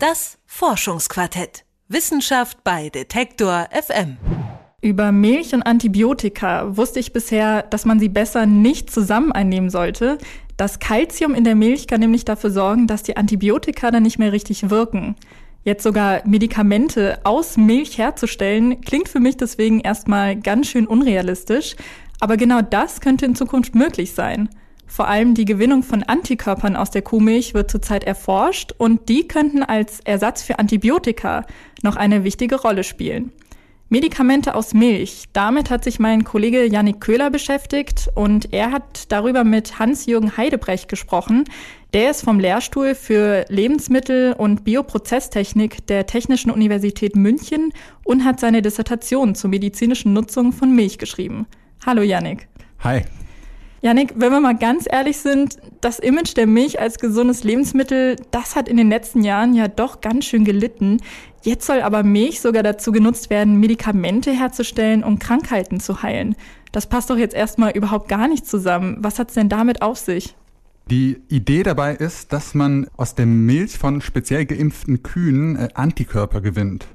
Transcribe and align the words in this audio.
Das 0.00 0.38
Forschungsquartett. 0.46 1.66
Wissenschaft 1.88 2.64
bei 2.64 2.88
Detektor 2.88 3.68
FM. 3.70 4.16
Über 4.80 5.12
Milch 5.12 5.52
und 5.52 5.62
Antibiotika 5.62 6.74
wusste 6.74 7.00
ich 7.00 7.12
bisher, 7.12 7.64
dass 7.64 7.84
man 7.84 8.00
sie 8.00 8.08
besser 8.08 8.46
nicht 8.46 8.90
zusammen 8.90 9.30
einnehmen 9.30 9.68
sollte. 9.68 10.16
Das 10.56 10.78
Kalzium 10.78 11.34
in 11.34 11.44
der 11.44 11.54
Milch 11.54 11.86
kann 11.86 12.00
nämlich 12.00 12.24
dafür 12.24 12.50
sorgen, 12.50 12.86
dass 12.86 13.02
die 13.02 13.18
Antibiotika 13.18 13.90
dann 13.90 14.04
nicht 14.04 14.18
mehr 14.18 14.32
richtig 14.32 14.70
wirken. 14.70 15.16
Jetzt 15.64 15.82
sogar 15.82 16.26
Medikamente 16.26 17.20
aus 17.24 17.58
Milch 17.58 17.98
herzustellen, 17.98 18.80
klingt 18.80 19.10
für 19.10 19.20
mich 19.20 19.36
deswegen 19.36 19.80
erstmal 19.80 20.34
ganz 20.34 20.68
schön 20.68 20.86
unrealistisch. 20.86 21.76
Aber 22.20 22.38
genau 22.38 22.62
das 22.62 23.02
könnte 23.02 23.26
in 23.26 23.34
Zukunft 23.34 23.74
möglich 23.74 24.14
sein. 24.14 24.48
Vor 24.90 25.06
allem 25.06 25.34
die 25.34 25.44
Gewinnung 25.44 25.84
von 25.84 26.02
Antikörpern 26.02 26.74
aus 26.74 26.90
der 26.90 27.02
Kuhmilch 27.02 27.54
wird 27.54 27.70
zurzeit 27.70 28.02
erforscht 28.02 28.72
und 28.76 29.08
die 29.08 29.28
könnten 29.28 29.62
als 29.62 30.00
Ersatz 30.00 30.42
für 30.42 30.58
Antibiotika 30.58 31.46
noch 31.82 31.94
eine 31.94 32.24
wichtige 32.24 32.60
Rolle 32.60 32.82
spielen. 32.82 33.30
Medikamente 33.88 34.56
aus 34.56 34.74
Milch. 34.74 35.26
Damit 35.32 35.70
hat 35.70 35.84
sich 35.84 36.00
mein 36.00 36.24
Kollege 36.24 36.66
Yannick 36.66 37.00
Köhler 37.00 37.30
beschäftigt 37.30 38.10
und 38.16 38.52
er 38.52 38.72
hat 38.72 39.12
darüber 39.12 39.44
mit 39.44 39.78
Hans-Jürgen 39.78 40.36
Heidebrecht 40.36 40.88
gesprochen. 40.88 41.44
Der 41.94 42.10
ist 42.10 42.22
vom 42.22 42.40
Lehrstuhl 42.40 42.96
für 42.96 43.44
Lebensmittel- 43.48 44.32
und 44.32 44.64
Bioprozesstechnik 44.64 45.86
der 45.86 46.06
Technischen 46.06 46.50
Universität 46.50 47.14
München 47.14 47.72
und 48.04 48.24
hat 48.24 48.40
seine 48.40 48.60
Dissertation 48.60 49.36
zur 49.36 49.50
medizinischen 49.50 50.12
Nutzung 50.14 50.52
von 50.52 50.74
Milch 50.74 50.98
geschrieben. 50.98 51.46
Hallo 51.86 52.02
Yannick. 52.02 52.48
Hi. 52.80 53.02
Janik, 53.82 54.12
wenn 54.16 54.30
wir 54.30 54.40
mal 54.40 54.56
ganz 54.56 54.86
ehrlich 54.90 55.16
sind, 55.16 55.56
das 55.80 55.98
Image 55.98 56.36
der 56.36 56.46
Milch 56.46 56.78
als 56.78 56.98
gesundes 56.98 57.44
Lebensmittel, 57.44 58.16
das 58.30 58.54
hat 58.54 58.68
in 58.68 58.76
den 58.76 58.90
letzten 58.90 59.24
Jahren 59.24 59.54
ja 59.54 59.68
doch 59.68 60.02
ganz 60.02 60.26
schön 60.26 60.44
gelitten. 60.44 60.98
Jetzt 61.42 61.66
soll 61.66 61.80
aber 61.80 62.02
Milch 62.02 62.42
sogar 62.42 62.62
dazu 62.62 62.92
genutzt 62.92 63.30
werden, 63.30 63.58
Medikamente 63.58 64.32
herzustellen, 64.32 65.02
um 65.02 65.18
Krankheiten 65.18 65.80
zu 65.80 66.02
heilen. 66.02 66.36
Das 66.72 66.88
passt 66.88 67.08
doch 67.08 67.16
jetzt 67.16 67.34
erstmal 67.34 67.70
überhaupt 67.70 68.08
gar 68.08 68.28
nicht 68.28 68.46
zusammen. 68.46 68.98
Was 69.00 69.18
hat's 69.18 69.32
denn 69.32 69.48
damit 69.48 69.80
auf 69.80 69.96
sich? 69.96 70.36
Die 70.90 71.22
Idee 71.28 71.62
dabei 71.62 71.94
ist, 71.94 72.34
dass 72.34 72.52
man 72.52 72.86
aus 72.98 73.14
der 73.14 73.26
Milch 73.26 73.78
von 73.78 74.02
speziell 74.02 74.44
geimpften 74.44 75.02
Kühen 75.02 75.56
äh, 75.56 75.68
Antikörper 75.72 76.42
gewinnt. 76.42 76.86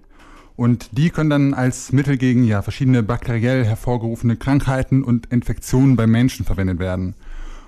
Und 0.55 0.97
die 0.97 1.09
können 1.09 1.29
dann 1.29 1.53
als 1.53 1.91
Mittel 1.91 2.17
gegen 2.17 2.45
ja, 2.45 2.61
verschiedene 2.61 3.03
bakteriell 3.03 3.65
hervorgerufene 3.65 4.37
Krankheiten 4.37 5.03
und 5.03 5.25
Infektionen 5.27 5.95
bei 5.95 6.07
Menschen 6.07 6.45
verwendet 6.45 6.79
werden. 6.79 7.15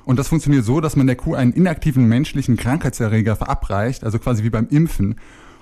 Und 0.05 0.17
das 0.17 0.29
funktioniert 0.29 0.63
so, 0.63 0.79
dass 0.79 0.95
man 0.95 1.07
der 1.07 1.17
Kuh 1.17 1.35
einen 1.35 1.51
inaktiven 1.51 2.07
menschlichen 2.07 2.55
Krankheitserreger 2.55 3.35
verabreicht, 3.35 4.05
also 4.05 4.19
quasi 4.19 4.43
wie 4.43 4.49
beim 4.49 4.69
Impfen. 4.69 5.15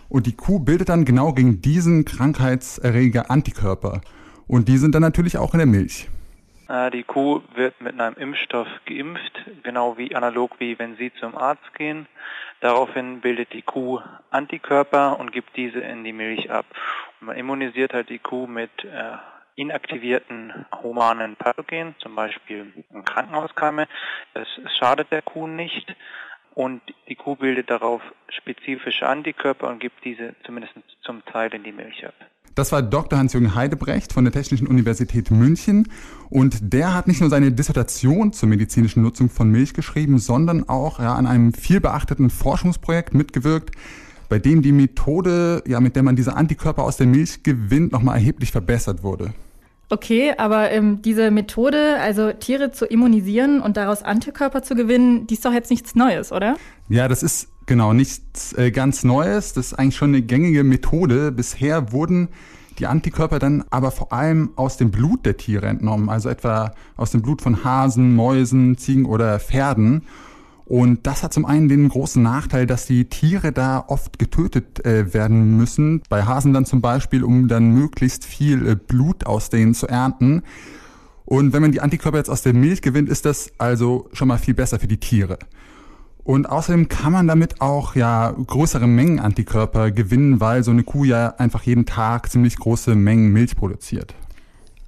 Und 0.07 0.27
die 0.27 0.33
Kuh 0.33 0.59
bildet 0.59 0.89
dann 0.89 1.03
genau 1.03 1.33
gegen 1.33 1.61
diesen 1.61 2.05
Krankheitserreger 2.05 3.31
Antikörper. 3.31 4.01
Und 4.47 4.67
die 4.67 4.77
sind 4.77 4.93
dann 4.93 5.01
natürlich 5.01 5.39
auch 5.39 5.55
in 5.55 5.57
der 5.57 5.67
Milch. 5.67 6.09
Äh, 6.67 6.91
die 6.91 7.03
Kuh 7.03 7.41
wird 7.53 7.79
mit 7.81 7.99
einem 7.99 8.15
Impfstoff 8.15 8.67
geimpft, 8.85 9.45
genau 9.63 9.97
wie 9.97 10.15
analog 10.15 10.59
wie 10.59 10.77
wenn 10.79 10.95
Sie 10.97 11.13
zum 11.19 11.37
Arzt 11.37 11.73
gehen. 11.75 12.07
Daraufhin 12.61 13.21
bildet 13.21 13.53
die 13.53 13.61
Kuh 13.61 14.01
Antikörper 14.31 15.19
und 15.19 15.31
gibt 15.31 15.55
diese 15.55 15.79
in 15.79 16.03
die 16.03 16.13
Milch 16.13 16.49
ab. 16.49 16.65
Und 17.19 17.27
man 17.27 17.37
immunisiert 17.37 17.93
halt 17.93 18.09
die 18.09 18.19
Kuh 18.19 18.47
mit 18.47 18.83
äh, 18.83 19.17
inaktivierten 19.55 20.65
humanen 20.83 21.35
Pathogen, 21.35 21.95
zum 21.99 22.15
Beispiel 22.15 22.73
Krankenhauskeime. 23.05 23.87
Es 24.33 24.47
schadet 24.77 25.11
der 25.11 25.21
Kuh 25.21 25.47
nicht 25.47 25.95
und 26.53 26.81
die 27.07 27.15
Kuh 27.15 27.35
bildet 27.35 27.69
darauf 27.69 28.01
spezifische 28.29 29.07
Antikörper 29.07 29.67
und 29.67 29.79
gibt 29.79 30.03
diese 30.03 30.35
zumindest 30.45 30.73
zum 31.01 31.23
Teil 31.25 31.53
in 31.53 31.63
die 31.63 31.71
Milch 31.71 32.05
ab. 32.05 32.15
Das 32.55 32.71
war 32.71 32.81
Dr. 32.81 33.19
Hans-Jürgen 33.19 33.53
Heidebrecht 33.53 34.13
von 34.13 34.23
der 34.23 34.31
Technischen 34.31 34.65
Universität 34.65 35.29
München. 35.29 35.89
Und 36.29 36.73
der 36.73 36.93
hat 36.93 37.05
nicht 37.05 37.19
nur 37.19 37.29
seine 37.29 37.51
Dissertation 37.51 38.31
zur 38.31 38.47
medizinischen 38.47 39.03
Nutzung 39.03 39.29
von 39.29 39.49
Milch 39.49 39.73
geschrieben, 39.73 40.19
sondern 40.19 40.67
auch 40.69 40.99
ja, 40.99 41.15
an 41.15 41.27
einem 41.27 41.53
vielbeachteten 41.53 42.29
Forschungsprojekt 42.29 43.13
mitgewirkt, 43.13 43.71
bei 44.29 44.39
dem 44.39 44.61
die 44.61 44.71
Methode, 44.71 45.63
ja, 45.67 45.81
mit 45.81 45.97
der 45.97 46.03
man 46.03 46.15
diese 46.15 46.35
Antikörper 46.35 46.83
aus 46.83 46.95
der 46.95 47.07
Milch 47.07 47.43
gewinnt, 47.43 47.91
nochmal 47.91 48.15
erheblich 48.15 48.51
verbessert 48.51 49.03
wurde. 49.03 49.33
Okay, 49.89 50.33
aber 50.37 50.71
ähm, 50.71 51.01
diese 51.03 51.29
Methode, 51.29 51.97
also 51.99 52.31
Tiere 52.31 52.71
zu 52.71 52.85
immunisieren 52.85 53.61
und 53.61 53.77
daraus 53.77 54.01
Antikörper 54.01 54.63
zu 54.63 54.75
gewinnen, 54.75 55.27
die 55.27 55.35
ist 55.35 55.45
doch 55.45 55.53
jetzt 55.53 55.69
nichts 55.69 55.93
Neues, 55.93 56.31
oder? 56.31 56.55
Ja, 56.89 57.07
das 57.07 57.21
ist 57.21 57.49
genau 57.65 57.93
nichts 57.93 58.53
äh, 58.53 58.71
ganz 58.71 59.03
Neues. 59.03 59.53
Das 59.53 59.67
ist 59.67 59.73
eigentlich 59.73 59.95
schon 59.95 60.09
eine 60.09 60.21
gängige 60.21 60.63
Methode. 60.63 61.31
Bisher 61.31 61.91
wurden 61.91 62.29
die 62.79 62.87
Antikörper 62.87 63.39
dann 63.39 63.63
aber 63.69 63.91
vor 63.91 64.11
allem 64.11 64.51
aus 64.55 64.77
dem 64.77 64.91
Blut 64.91 65.25
der 65.25 65.37
Tiere 65.37 65.67
entnommen, 65.67 66.09
also 66.09 66.29
etwa 66.29 66.73
aus 66.97 67.11
dem 67.11 67.21
Blut 67.21 67.41
von 67.41 67.63
Hasen, 67.63 68.15
Mäusen, 68.15 68.77
Ziegen 68.77 69.05
oder 69.05 69.39
Pferden. 69.39 70.03
Und 70.65 71.05
das 71.05 71.21
hat 71.21 71.31
zum 71.31 71.45
einen 71.45 71.69
den 71.69 71.89
großen 71.89 72.21
Nachteil, 72.21 72.65
dass 72.65 72.87
die 72.87 73.05
Tiere 73.05 73.51
da 73.51 73.85
oft 73.87 74.17
getötet 74.17 74.83
äh, 74.83 75.13
werden 75.13 75.57
müssen. 75.57 76.01
Bei 76.09 76.23
Hasen 76.23 76.53
dann 76.53 76.65
zum 76.65 76.81
Beispiel, 76.81 77.23
um 77.23 77.47
dann 77.47 77.69
möglichst 77.69 78.25
viel 78.25 78.67
äh, 78.67 78.75
Blut 78.75 79.27
aus 79.27 79.51
denen 79.51 79.75
zu 79.75 79.87
ernten. 79.87 80.41
Und 81.23 81.53
wenn 81.53 81.61
man 81.61 81.71
die 81.71 81.81
Antikörper 81.81 82.17
jetzt 82.17 82.29
aus 82.29 82.41
der 82.41 82.53
Milch 82.53 82.81
gewinnt, 82.81 83.09
ist 83.09 83.25
das 83.25 83.51
also 83.59 84.09
schon 84.13 84.27
mal 84.27 84.37
viel 84.37 84.55
besser 84.55 84.79
für 84.79 84.87
die 84.87 84.99
Tiere. 84.99 85.37
Und 86.25 86.49
außerdem 86.49 86.89
kann 86.89 87.13
man 87.13 87.27
damit 87.27 87.61
auch 87.61 87.95
ja 87.95 88.31
größere 88.31 88.87
Mengen 88.87 89.19
Antikörper 89.19 89.91
gewinnen, 89.91 90.39
weil 90.41 90.63
so 90.63 90.71
eine 90.71 90.81
Kuh 90.83 91.05
ja 91.05 91.35
einfach 91.37 91.61
jeden 91.61 91.85
Tag 91.85 92.31
ziemlich 92.31 92.57
große 92.57 92.95
Mengen 92.95 93.31
Milch 93.31 93.55
produziert. 93.55 94.15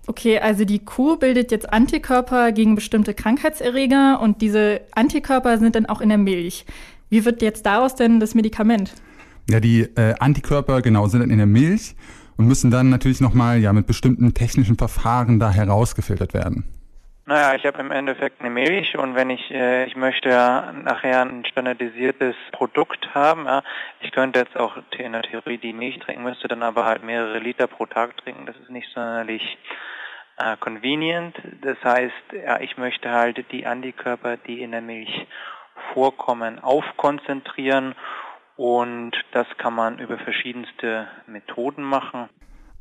Okay, 0.07 0.39
also 0.39 0.65
die 0.65 0.79
Kuh 0.79 1.17
bildet 1.17 1.51
jetzt 1.51 1.71
Antikörper 1.71 2.51
gegen 2.53 2.73
bestimmte 2.73 3.13
Krankheitserreger 3.13 4.19
und 4.19 4.41
diese 4.41 4.81
Antikörper 4.91 5.59
sind 5.59 5.75
dann 5.75 5.85
auch 5.85 6.01
in 6.01 6.09
der 6.09 6.17
Milch. 6.17 6.65
Wie 7.09 7.23
wird 7.23 7.43
jetzt 7.43 7.67
daraus 7.67 7.93
denn 7.93 8.19
das 8.19 8.33
Medikament? 8.33 8.95
Ja, 9.47 9.59
die 9.59 9.81
äh, 9.81 10.15
Antikörper 10.19 10.81
genau 10.81 11.07
sind 11.07 11.19
dann 11.19 11.29
in 11.29 11.37
der 11.37 11.45
Milch 11.45 11.95
und 12.35 12.47
müssen 12.47 12.71
dann 12.71 12.89
natürlich 12.89 13.21
nochmal 13.21 13.59
ja 13.59 13.73
mit 13.73 13.85
bestimmten 13.85 14.33
technischen 14.33 14.75
Verfahren 14.75 15.39
da 15.39 15.51
herausgefiltert 15.51 16.33
werden. 16.33 16.63
Naja, 17.29 17.55
ich 17.55 17.65
habe 17.65 17.79
im 17.79 17.91
Endeffekt 17.91 18.39
eine 18.39 18.49
Milch 18.49 18.97
und 18.97 19.13
wenn 19.15 19.29
ich, 19.29 19.51
äh, 19.51 19.83
ich 19.83 19.97
möchte 19.97 20.29
nachher 20.29 21.23
ein 21.23 21.43
standardisiertes 21.43 22.37
Produkt 22.53 23.13
haben, 23.13 23.47
ja, 23.47 23.63
ich 23.99 24.13
könnte 24.13 24.39
jetzt 24.39 24.55
auch 24.55 24.77
in 24.97 25.11
der 25.11 25.23
Theorie 25.23 25.57
die 25.57 25.73
Milch 25.73 25.99
trinken, 25.99 26.23
müsste 26.23 26.47
dann 26.47 26.63
aber 26.63 26.85
halt 26.85 27.03
mehrere 27.03 27.39
Liter 27.39 27.67
pro 27.67 27.85
Tag 27.85 28.15
trinken. 28.15 28.45
Das 28.45 28.55
ist 28.55 28.69
nicht 28.69 28.87
sonderlich 28.93 29.57
äh, 30.37 30.55
convenient. 30.55 31.35
Das 31.63 31.75
heißt, 31.83 32.13
ja, 32.31 32.61
ich 32.61 32.77
möchte 32.77 33.11
halt 33.11 33.51
die 33.51 33.65
Antikörper, 33.65 34.37
die 34.37 34.61
in 34.61 34.71
der 34.71 34.81
Milch 34.81 35.27
vorkommen, 35.91 36.59
aufkonzentrieren 36.59 37.93
und 38.55 39.11
das 39.33 39.47
kann 39.57 39.73
man 39.73 39.99
über 39.99 40.17
verschiedenste 40.17 41.09
Methoden 41.25 41.83
machen. 41.83 42.29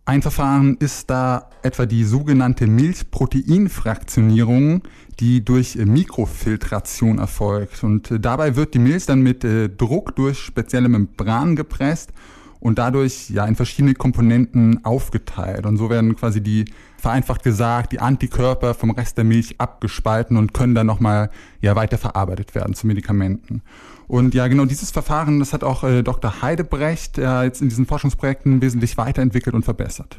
Ein 0.09 0.23
Verfahren 0.23 0.77
ist 0.79 1.11
da 1.11 1.51
etwa 1.63 1.85
die 1.85 2.05
sogenannte 2.05 2.69
Milchproteinfraktionierung, 2.69 4.83
die 5.19 5.45
durch 5.45 5.75
Mikrofiltration 5.75 7.19
erfolgt. 7.19 7.83
Und 7.83 8.13
äh, 8.13 8.21
dabei 8.21 8.55
wird 8.55 8.75
die 8.75 8.79
Milch 8.79 9.07
dann 9.07 9.23
mit 9.23 9.43
äh, 9.43 9.69
Druck 9.69 10.15
durch 10.15 10.39
spezielle 10.39 10.89
Membranen 10.89 11.57
gepresst 11.57 12.13
und 12.61 12.79
dadurch 12.79 13.31
ja 13.31 13.45
in 13.47 13.55
verschiedene 13.55 13.95
Komponenten 13.95 14.85
aufgeteilt. 14.85 15.67
Und 15.67 15.77
so 15.77 15.91
werden 15.91 16.17
quasi 16.17 16.41
die, 16.41 16.65
vereinfacht 16.99 17.43
gesagt, 17.43 17.93
die 17.93 18.01
Antikörper 18.01 18.75
vom 18.75 18.91
Rest 18.91 19.19
der 19.19 19.25
Milch 19.25 19.57
abgespalten 19.59 20.37
und 20.37 20.55
können 20.55 20.75
dann 20.75 20.87
nochmal 20.87 21.31
ja 21.61 21.77
weiter 21.77 21.99
verarbeitet 21.99 22.55
werden 22.55 22.75
zu 22.75 22.87
Medikamenten. 22.87 23.63
Und 24.09 24.35
ja, 24.35 24.47
genau 24.47 24.65
dieses 24.65 24.91
Verfahren, 24.91 25.41
das 25.41 25.53
hat 25.53 25.65
auch 25.65 25.83
äh, 25.83 26.03
Dr. 26.03 26.43
Heidebrecht 26.43 27.19
äh, 27.19 27.43
jetzt 27.43 27.61
in 27.61 27.69
diesen 27.69 27.87
Forschungsprojekten 27.87 28.63
wesentlich 28.63 28.97
weiterentwickelt 28.97 29.55
und 29.55 29.65
verbessert. 29.65 30.19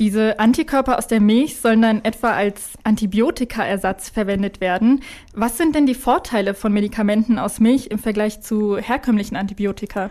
Diese 0.00 0.40
Antikörper 0.40 0.98
aus 0.98 1.06
der 1.06 1.20
Milch 1.20 1.60
sollen 1.60 1.80
dann 1.80 2.04
etwa 2.04 2.32
als 2.32 2.72
Antibiotikaersatz 2.82 4.08
verwendet 4.08 4.60
werden. 4.60 5.02
Was 5.34 5.56
sind 5.56 5.76
denn 5.76 5.86
die 5.86 5.94
Vorteile 5.94 6.54
von 6.54 6.72
Medikamenten 6.72 7.38
aus 7.38 7.60
Milch 7.60 7.86
im 7.86 8.00
Vergleich 8.00 8.40
zu 8.40 8.76
herkömmlichen 8.76 9.36
Antibiotika? 9.36 10.10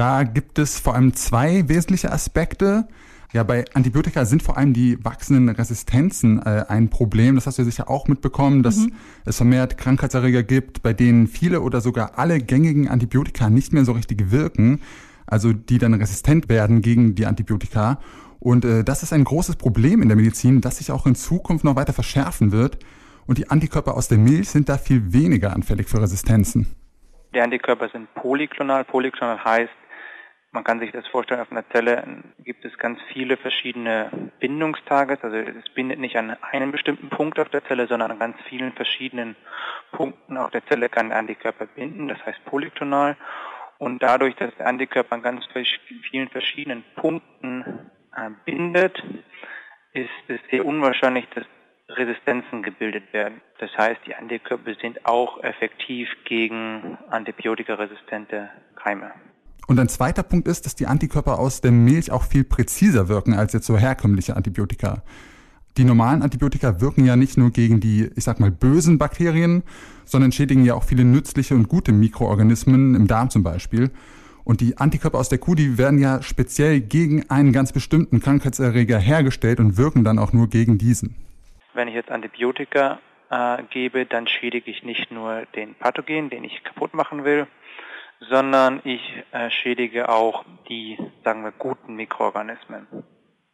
Da 0.00 0.22
gibt 0.22 0.58
es 0.58 0.80
vor 0.80 0.94
allem 0.94 1.12
zwei 1.12 1.68
wesentliche 1.68 2.10
Aspekte. 2.10 2.88
Ja, 3.34 3.42
bei 3.42 3.66
Antibiotika 3.74 4.24
sind 4.24 4.42
vor 4.42 4.56
allem 4.56 4.72
die 4.72 4.96
wachsenden 5.04 5.54
Resistenzen 5.54 6.40
äh, 6.40 6.64
ein 6.68 6.88
Problem. 6.88 7.34
Das 7.34 7.46
hast 7.46 7.58
du 7.58 7.62
ja 7.62 7.66
sicher 7.66 7.90
auch 7.90 8.08
mitbekommen, 8.08 8.62
dass 8.62 8.78
mhm. 8.78 8.94
es 9.26 9.36
vermehrt 9.36 9.76
Krankheitserreger 9.76 10.42
gibt, 10.42 10.82
bei 10.82 10.94
denen 10.94 11.26
viele 11.26 11.60
oder 11.60 11.82
sogar 11.82 12.18
alle 12.18 12.38
gängigen 12.38 12.88
Antibiotika 12.88 13.50
nicht 13.50 13.74
mehr 13.74 13.84
so 13.84 13.92
richtig 13.92 14.30
wirken, 14.30 14.80
also 15.26 15.52
die 15.52 15.76
dann 15.76 15.92
resistent 15.92 16.48
werden 16.48 16.80
gegen 16.80 17.14
die 17.14 17.26
Antibiotika. 17.26 18.00
Und 18.38 18.64
äh, 18.64 18.82
das 18.84 19.02
ist 19.02 19.12
ein 19.12 19.24
großes 19.24 19.56
Problem 19.56 20.00
in 20.00 20.08
der 20.08 20.16
Medizin, 20.16 20.62
das 20.62 20.78
sich 20.78 20.92
auch 20.92 21.04
in 21.04 21.14
Zukunft 21.14 21.62
noch 21.62 21.76
weiter 21.76 21.92
verschärfen 21.92 22.52
wird. 22.52 22.78
Und 23.26 23.36
die 23.36 23.50
Antikörper 23.50 23.98
aus 23.98 24.08
der 24.08 24.16
Milch 24.16 24.48
sind 24.48 24.70
da 24.70 24.78
viel 24.78 25.12
weniger 25.12 25.52
anfällig 25.52 25.90
für 25.90 26.00
Resistenzen. 26.00 26.74
Die 27.34 27.40
Antikörper 27.40 27.90
sind 27.90 28.12
polyklonal. 28.14 28.84
Polyklonal 28.84 29.44
heißt, 29.44 29.70
Man 30.52 30.64
kann 30.64 30.80
sich 30.80 30.90
das 30.90 31.06
vorstellen, 31.06 31.40
auf 31.40 31.52
einer 31.52 31.68
Zelle 31.68 32.24
gibt 32.40 32.64
es 32.64 32.76
ganz 32.76 32.98
viele 33.12 33.36
verschiedene 33.36 34.10
Bindungstage. 34.40 35.16
Also 35.22 35.36
es 35.36 35.68
bindet 35.74 36.00
nicht 36.00 36.16
an 36.16 36.36
einem 36.42 36.72
bestimmten 36.72 37.08
Punkt 37.08 37.38
auf 37.38 37.48
der 37.50 37.64
Zelle, 37.64 37.86
sondern 37.86 38.10
an 38.10 38.18
ganz 38.18 38.36
vielen 38.48 38.72
verschiedenen 38.72 39.36
Punkten 39.92 40.36
auf 40.36 40.50
der 40.50 40.66
Zelle 40.66 40.88
kann 40.88 41.10
der 41.10 41.18
Antikörper 41.18 41.66
binden, 41.66 42.08
das 42.08 42.18
heißt 42.26 42.44
polytonal. 42.46 43.16
Und 43.78 44.02
dadurch, 44.02 44.34
dass 44.36 44.54
der 44.56 44.66
Antikörper 44.66 45.14
an 45.14 45.22
ganz 45.22 45.44
vielen 46.10 46.28
verschiedenen 46.28 46.84
Punkten 46.96 47.90
äh, 48.16 48.30
bindet, 48.44 49.02
ist 49.92 50.10
es 50.26 50.40
sehr 50.50 50.66
unwahrscheinlich, 50.66 51.28
dass 51.34 51.44
Resistenzen 51.88 52.62
gebildet 52.62 53.12
werden. 53.12 53.40
Das 53.58 53.70
heißt, 53.76 54.00
die 54.06 54.14
Antikörper 54.14 54.74
sind 54.74 55.06
auch 55.06 55.42
effektiv 55.42 56.08
gegen 56.24 56.98
antibiotikaresistente 57.08 58.50
Keime. 58.76 59.12
Und 59.66 59.78
ein 59.78 59.88
zweiter 59.88 60.22
Punkt 60.22 60.48
ist, 60.48 60.66
dass 60.66 60.74
die 60.74 60.86
Antikörper 60.86 61.38
aus 61.38 61.60
der 61.60 61.72
Milch 61.72 62.10
auch 62.10 62.24
viel 62.24 62.44
präziser 62.44 63.08
wirken 63.08 63.34
als 63.34 63.52
jetzt 63.52 63.66
so 63.66 63.78
herkömmliche 63.78 64.36
Antibiotika. 64.36 65.02
Die 65.76 65.84
normalen 65.84 66.22
Antibiotika 66.22 66.80
wirken 66.80 67.04
ja 67.04 67.16
nicht 67.16 67.38
nur 67.38 67.50
gegen 67.50 67.80
die, 67.80 68.10
ich 68.16 68.24
sag 68.24 68.40
mal, 68.40 68.50
bösen 68.50 68.98
Bakterien, 68.98 69.62
sondern 70.04 70.32
schädigen 70.32 70.64
ja 70.64 70.74
auch 70.74 70.82
viele 70.82 71.04
nützliche 71.04 71.54
und 71.54 71.68
gute 71.68 71.92
Mikroorganismen 71.92 72.94
im 72.96 73.06
Darm 73.06 73.30
zum 73.30 73.42
Beispiel. 73.42 73.90
Und 74.42 74.60
die 74.60 74.78
Antikörper 74.78 75.18
aus 75.18 75.28
der 75.28 75.38
Kuh, 75.38 75.54
die 75.54 75.78
werden 75.78 76.00
ja 76.00 76.22
speziell 76.22 76.80
gegen 76.80 77.30
einen 77.30 77.52
ganz 77.52 77.72
bestimmten 77.72 78.20
Krankheitserreger 78.20 78.98
hergestellt 78.98 79.60
und 79.60 79.76
wirken 79.76 80.02
dann 80.02 80.18
auch 80.18 80.32
nur 80.32 80.48
gegen 80.48 80.76
diesen. 80.76 81.14
Wenn 81.74 81.86
ich 81.86 81.94
jetzt 81.94 82.10
Antibiotika 82.10 82.98
äh, 83.30 83.62
gebe, 83.70 84.06
dann 84.06 84.26
schädige 84.26 84.70
ich 84.70 84.82
nicht 84.82 85.12
nur 85.12 85.46
den 85.54 85.74
Pathogen, 85.74 86.30
den 86.30 86.42
ich 86.42 86.64
kaputt 86.64 86.94
machen 86.94 87.24
will, 87.24 87.46
sondern 88.28 88.80
ich 88.84 89.00
äh, 89.32 89.50
schädige 89.50 90.08
auch 90.08 90.44
die, 90.68 90.98
sagen 91.24 91.42
wir, 91.44 91.52
guten 91.52 91.94
Mikroorganismen. 91.94 92.86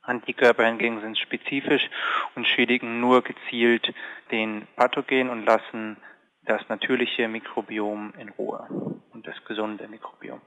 Antikörper 0.03 0.65
hingegen 0.65 1.01
sind 1.01 1.19
spezifisch 1.19 1.89
und 2.35 2.47
schädigen 2.47 3.01
nur 3.01 3.23
gezielt 3.23 3.93
den 4.31 4.67
Pathogen 4.77 5.31
und 5.31 5.45
lassen 5.45 5.97
das 6.45 6.63
natürliche 6.69 7.29
Mikrobiom 7.29 8.15
in 8.19 8.29
Ruhe 8.31 8.67
und 9.13 9.27
das 9.27 9.35
gesunde 9.47 9.89
Mikrobiom. 9.89 10.41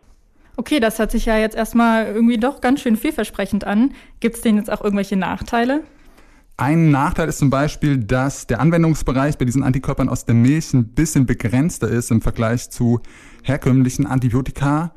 Okay, 0.56 0.80
das 0.80 1.00
hört 1.00 1.12
sich 1.12 1.26
ja 1.26 1.38
jetzt 1.38 1.56
erstmal 1.56 2.08
irgendwie 2.08 2.38
doch 2.38 2.62
ganz 2.62 2.82
schön 2.82 2.96
vielversprechend 2.96 3.66
an. 3.66 3.94
Gibt 4.20 4.36
es 4.36 4.42
denn 4.42 4.58
jetzt 4.58 4.72
auch 4.72 4.82
irgendwelche 4.82 5.18
Nachteile? 5.18 5.84
Ein 6.60 6.92
Nachteil 6.92 7.30
ist 7.30 7.38
zum 7.38 7.50
Beispiel, 7.50 8.00
dass 8.00 8.46
der 8.46 8.60
Anwendungsbereich 8.60 9.38
bei 9.38 9.46
diesen 9.46 9.64
Antikörpern 9.64 10.10
aus 10.10 10.26
der 10.26 10.36
Milch 10.36 10.74
ein 10.74 10.90
bisschen 10.90 11.26
begrenzter 11.26 11.88
ist 11.88 12.12
im 12.12 12.20
Vergleich 12.20 12.70
zu 12.70 13.00
herkömmlichen 13.44 14.06
Antibiotika. 14.06 14.92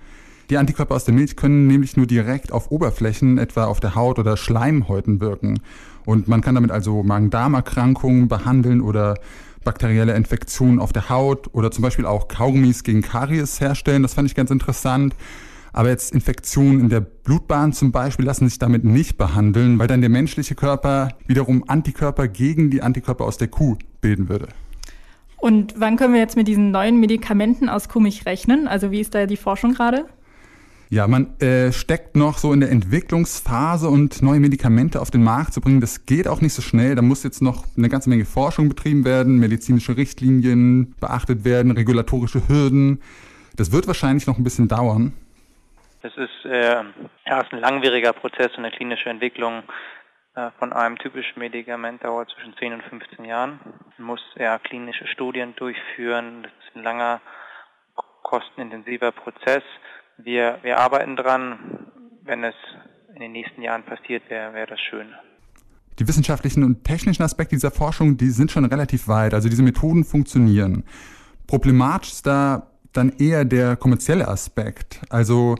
Die 0.50 0.56
Antikörper 0.56 0.96
aus 0.96 1.04
der 1.04 1.14
Milch 1.14 1.36
können 1.36 1.68
nämlich 1.68 1.96
nur 1.96 2.08
direkt 2.08 2.50
auf 2.50 2.72
Oberflächen, 2.72 3.38
etwa 3.38 3.66
auf 3.66 3.78
der 3.78 3.94
Haut 3.94 4.18
oder 4.18 4.36
Schleimhäuten 4.36 5.20
wirken. 5.20 5.60
Und 6.04 6.26
man 6.26 6.40
kann 6.40 6.56
damit 6.56 6.72
also 6.72 7.04
Magen-Darm-Erkrankungen 7.04 8.26
behandeln 8.26 8.80
oder 8.80 9.14
bakterielle 9.62 10.16
Infektionen 10.16 10.80
auf 10.80 10.92
der 10.92 11.10
Haut 11.10 11.48
oder 11.54 11.70
zum 11.70 11.82
Beispiel 11.82 12.06
auch 12.06 12.26
Kaugummis 12.26 12.82
gegen 12.82 13.02
Karies 13.02 13.60
herstellen. 13.60 14.02
Das 14.02 14.14
fand 14.14 14.28
ich 14.28 14.34
ganz 14.34 14.50
interessant. 14.50 15.14
Aber 15.72 15.88
jetzt 15.88 16.12
Infektionen 16.12 16.80
in 16.80 16.88
der 16.88 17.00
Blutbahn 17.00 17.72
zum 17.72 17.92
Beispiel 17.92 18.26
lassen 18.26 18.48
sich 18.48 18.58
damit 18.58 18.84
nicht 18.84 19.16
behandeln, 19.16 19.78
weil 19.78 19.86
dann 19.86 20.00
der 20.02 20.10
menschliche 20.10 20.54
Körper 20.54 21.10
wiederum 21.26 21.64
Antikörper 21.66 22.28
gegen 22.28 22.70
die 22.70 22.82
Antikörper 22.82 23.24
aus 23.24 23.38
der 23.38 23.48
Kuh 23.48 23.76
bilden 24.00 24.28
würde. 24.28 24.48
Und 25.38 25.74
wann 25.76 25.96
können 25.96 26.12
wir 26.14 26.20
jetzt 26.20 26.36
mit 26.36 26.46
diesen 26.46 26.70
neuen 26.70 27.00
Medikamenten 27.00 27.68
aus 27.68 27.88
Kuhmilch 27.88 28.26
rechnen? 28.26 28.68
Also 28.68 28.90
wie 28.90 29.00
ist 29.00 29.14
da 29.14 29.26
die 29.26 29.36
Forschung 29.36 29.74
gerade? 29.74 30.06
Ja, 30.92 31.08
man 31.08 31.40
äh, 31.40 31.72
steckt 31.72 32.16
noch 32.16 32.36
so 32.36 32.52
in 32.52 32.60
der 32.60 32.70
Entwicklungsphase 32.70 33.88
und 33.88 34.20
neue 34.20 34.40
Medikamente 34.40 35.00
auf 35.00 35.10
den 35.10 35.24
Markt 35.24 35.54
zu 35.54 35.62
bringen, 35.62 35.80
das 35.80 36.04
geht 36.04 36.28
auch 36.28 36.42
nicht 36.42 36.52
so 36.52 36.60
schnell. 36.60 36.94
Da 36.94 37.00
muss 37.00 37.22
jetzt 37.22 37.40
noch 37.40 37.64
eine 37.78 37.88
ganze 37.88 38.10
Menge 38.10 38.26
Forschung 38.26 38.68
betrieben 38.68 39.06
werden, 39.06 39.38
medizinische 39.38 39.96
Richtlinien 39.96 40.94
beachtet 41.00 41.46
werden, 41.46 41.72
regulatorische 41.72 42.46
Hürden. 42.46 43.00
Das 43.56 43.72
wird 43.72 43.86
wahrscheinlich 43.86 44.26
noch 44.26 44.36
ein 44.36 44.44
bisschen 44.44 44.68
dauern. 44.68 45.14
Das 46.02 46.12
ist 46.16 46.44
äh, 46.44 46.82
erst 47.24 47.52
ein 47.52 47.60
langwieriger 47.60 48.12
Prozess 48.12 48.50
und 48.56 48.64
eine 48.64 48.72
klinische 48.72 49.08
Entwicklung 49.08 49.62
äh, 50.34 50.50
von 50.58 50.72
einem 50.72 50.98
typischen 50.98 51.38
Medikament 51.38 52.02
dauert 52.02 52.28
zwischen 52.30 52.56
10 52.56 52.72
und 52.74 52.82
15 52.82 53.24
Jahren. 53.24 53.60
Man 53.98 54.06
muss 54.08 54.20
ja 54.36 54.58
klinische 54.58 55.06
Studien 55.06 55.54
durchführen. 55.54 56.42
Das 56.42 56.52
ist 56.52 56.76
ein 56.76 56.82
langer, 56.82 57.20
kostenintensiver 58.22 59.12
Prozess. 59.12 59.62
Wir, 60.16 60.58
wir 60.62 60.78
arbeiten 60.78 61.16
dran. 61.16 61.86
Wenn 62.24 62.44
es 62.44 62.54
in 63.14 63.20
den 63.20 63.32
nächsten 63.32 63.62
Jahren 63.62 63.84
passiert, 63.84 64.28
wäre 64.28 64.54
wär 64.54 64.66
das 64.66 64.80
schön. 64.80 65.14
Die 65.98 66.08
wissenschaftlichen 66.08 66.64
und 66.64 66.84
technischen 66.84 67.22
Aspekte 67.22 67.54
dieser 67.54 67.70
Forschung, 67.70 68.16
die 68.16 68.30
sind 68.30 68.50
schon 68.50 68.64
relativ 68.64 69.06
weit. 69.06 69.34
Also 69.34 69.48
diese 69.48 69.62
Methoden 69.62 70.04
funktionieren. 70.04 70.84
Problematisch 71.46 72.12
ist 72.12 72.26
da 72.26 72.68
dann 72.92 73.10
eher 73.18 73.44
der 73.44 73.76
kommerzielle 73.76 74.28
Aspekt. 74.28 75.00
Also 75.10 75.56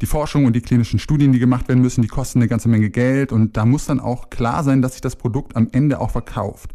die 0.00 0.06
Forschung 0.06 0.44
und 0.44 0.54
die 0.54 0.60
klinischen 0.60 0.98
Studien, 0.98 1.32
die 1.32 1.38
gemacht 1.38 1.68
werden 1.68 1.80
müssen, 1.80 2.02
die 2.02 2.08
kosten 2.08 2.38
eine 2.38 2.48
ganze 2.48 2.68
Menge 2.68 2.90
Geld 2.90 3.32
und 3.32 3.56
da 3.56 3.64
muss 3.64 3.86
dann 3.86 4.00
auch 4.00 4.30
klar 4.30 4.64
sein, 4.64 4.82
dass 4.82 4.92
sich 4.92 5.00
das 5.00 5.16
Produkt 5.16 5.56
am 5.56 5.68
Ende 5.72 6.00
auch 6.00 6.10
verkauft. 6.10 6.72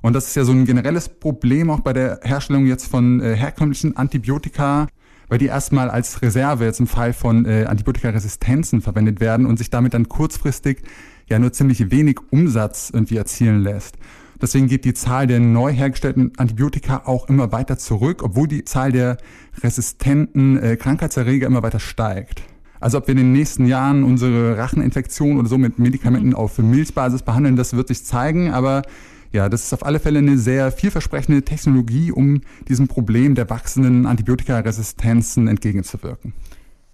Und 0.00 0.14
das 0.14 0.26
ist 0.28 0.34
ja 0.34 0.44
so 0.44 0.52
ein 0.52 0.64
generelles 0.64 1.08
Problem 1.08 1.70
auch 1.70 1.80
bei 1.80 1.92
der 1.92 2.20
Herstellung 2.22 2.66
jetzt 2.66 2.86
von 2.86 3.20
äh, 3.20 3.36
herkömmlichen 3.36 3.96
Antibiotika, 3.96 4.88
weil 5.28 5.38
die 5.38 5.46
erstmal 5.46 5.90
als 5.90 6.20
Reserve 6.22 6.64
jetzt 6.64 6.80
im 6.80 6.88
Fall 6.88 7.12
von 7.12 7.46
äh, 7.46 7.64
Antibiotikaresistenzen 7.64 8.80
verwendet 8.80 9.20
werden 9.20 9.46
und 9.46 9.58
sich 9.58 9.70
damit 9.70 9.94
dann 9.94 10.08
kurzfristig 10.08 10.82
ja 11.28 11.38
nur 11.38 11.52
ziemlich 11.52 11.90
wenig 11.90 12.18
Umsatz 12.30 12.90
irgendwie 12.92 13.16
erzielen 13.16 13.62
lässt. 13.62 13.96
Deswegen 14.40 14.66
geht 14.66 14.84
die 14.84 14.92
Zahl 14.92 15.28
der 15.28 15.38
neu 15.38 15.72
hergestellten 15.72 16.32
Antibiotika 16.36 17.02
auch 17.06 17.28
immer 17.28 17.52
weiter 17.52 17.78
zurück, 17.78 18.24
obwohl 18.24 18.48
die 18.48 18.64
Zahl 18.64 18.90
der 18.90 19.18
resistenten 19.62 20.60
äh, 20.60 20.76
Krankheitserreger 20.76 21.46
immer 21.46 21.62
weiter 21.62 21.78
steigt. 21.78 22.42
Also 22.82 22.98
ob 22.98 23.06
wir 23.06 23.12
in 23.12 23.18
den 23.18 23.32
nächsten 23.32 23.66
Jahren 23.66 24.02
unsere 24.02 24.58
Racheninfektion 24.58 25.38
oder 25.38 25.48
so 25.48 25.56
mit 25.56 25.78
Medikamenten 25.78 26.30
mhm. 26.30 26.34
auf 26.34 26.58
Milchbasis 26.58 27.22
behandeln, 27.22 27.54
das 27.54 27.74
wird 27.74 27.86
sich 27.88 28.04
zeigen. 28.04 28.50
Aber 28.50 28.82
ja, 29.30 29.48
das 29.48 29.62
ist 29.62 29.72
auf 29.72 29.86
alle 29.86 30.00
Fälle 30.00 30.18
eine 30.18 30.36
sehr 30.36 30.72
vielversprechende 30.72 31.42
Technologie, 31.42 32.10
um 32.10 32.40
diesem 32.68 32.88
Problem 32.88 33.36
der 33.36 33.48
wachsenden 33.48 34.04
Antibiotikaresistenzen 34.06 35.48
entgegenzuwirken 35.48 36.34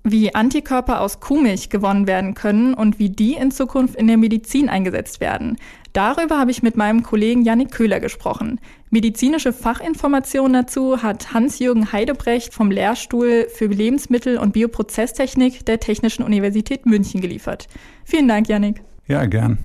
wie 0.05 0.35
Antikörper 0.35 1.01
aus 1.01 1.21
Kuhmilch 1.21 1.69
gewonnen 1.69 2.07
werden 2.07 2.33
können 2.33 2.73
und 2.73 2.99
wie 2.99 3.11
die 3.11 3.35
in 3.35 3.51
Zukunft 3.51 3.95
in 3.95 4.07
der 4.07 4.17
Medizin 4.17 4.71
eingesetzt 4.71 5.21
werden. 5.21 5.59
Darüber 5.99 6.39
habe 6.39 6.53
ich 6.53 6.63
mit 6.63 6.77
meinem 6.77 7.03
Kollegen 7.03 7.43
Janik 7.43 7.73
Köhler 7.73 7.99
gesprochen. 7.99 8.61
Medizinische 8.89 9.53
Fachinformationen 9.53 10.53
dazu 10.53 11.03
hat 11.03 11.35
Hans-Jürgen 11.35 11.91
Heidebrecht 11.91 12.55
vom 12.55 12.71
Lehrstuhl 12.71 13.49
für 13.53 13.67
Lebensmittel- 13.67 14.39
und 14.39 14.53
Bioprozesstechnik 14.53 15.67
der 15.67 15.81
Technischen 15.81 16.23
Universität 16.23 16.87
München 16.87 17.21
geliefert. 17.21 17.67
Vielen 18.05 18.29
Dank, 18.29 18.49
Janik. 18.49 18.81
Ja, 19.09 19.27
gern. 19.27 19.59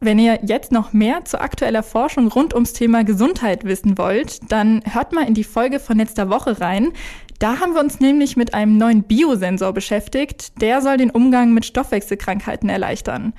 Wenn 0.00 0.18
ihr 0.18 0.40
jetzt 0.42 0.72
noch 0.72 0.92
mehr 0.92 1.24
zu 1.24 1.40
aktueller 1.40 1.84
Forschung 1.84 2.26
rund 2.32 2.52
ums 2.52 2.72
Thema 2.72 3.04
Gesundheit 3.04 3.62
wissen 3.62 3.96
wollt, 3.96 4.40
dann 4.50 4.82
hört 4.92 5.12
mal 5.12 5.28
in 5.28 5.34
die 5.34 5.44
Folge 5.44 5.78
von 5.78 5.98
letzter 5.98 6.28
Woche 6.28 6.60
rein. 6.60 6.94
Da 7.38 7.60
haben 7.60 7.74
wir 7.74 7.80
uns 7.80 8.00
nämlich 8.00 8.36
mit 8.36 8.54
einem 8.54 8.76
neuen 8.76 9.04
Biosensor 9.04 9.72
beschäftigt. 9.72 10.60
Der 10.60 10.82
soll 10.82 10.96
den 10.96 11.10
Umgang 11.10 11.54
mit 11.54 11.64
Stoffwechselkrankheiten 11.64 12.68
erleichtern. 12.68 13.34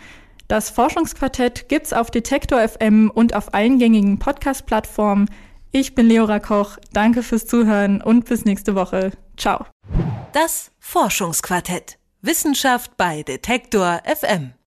Das 0.48 0.70
Forschungsquartett 0.70 1.68
gibt's 1.68 1.92
auf 1.92 2.10
Detektor 2.10 2.66
FM 2.66 3.12
und 3.13 3.36
auf 3.36 3.54
allen 3.54 3.80
gängigen 3.80 4.18
Podcast-Plattformen. 4.18 5.30
Ich 5.72 5.94
bin 5.94 6.08
Leora 6.08 6.39
Koch. 6.39 6.77
Danke 6.94 7.22
fürs 7.22 7.46
Zuhören 7.46 8.01
und 8.01 8.25
bis 8.25 8.46
nächste 8.46 8.74
Woche. 8.74 9.12
Ciao. 9.36 9.66
Das 10.32 10.72
Forschungsquartett. 10.80 12.00
Wissenschaft 12.22 12.96
bei 12.96 13.24
Detektor 13.24 14.01
FM. 14.06 14.58